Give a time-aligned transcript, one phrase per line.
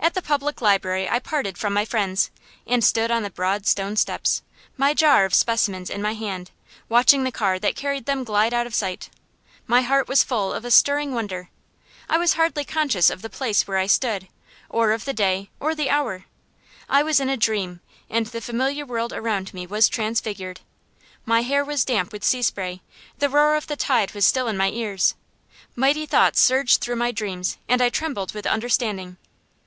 [0.00, 2.30] At the Public Library I parted from my friends,
[2.66, 4.40] and stood on the broad stone steps,
[4.78, 6.50] my jar of specimens in my hand,
[6.88, 9.10] watching the car that carried them glide out of sight.
[9.66, 11.50] My heart was full of a stirring wonder.
[12.08, 14.28] I was hardly conscious of the place where I stood,
[14.70, 16.24] or of the day, or the hour.
[16.88, 20.60] I was in a dream, and the familiar world around me was transfigured.
[21.26, 22.80] My hair was damp with sea spray;
[23.18, 25.14] the roar of the tide was still in my ears.
[25.76, 29.18] Mighty thoughts surged through my dreams, and I trembled with understanding.